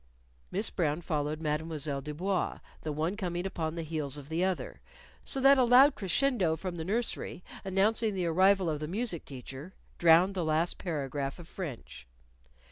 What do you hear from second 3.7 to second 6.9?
the heels of the other; so that a loud crescendo from the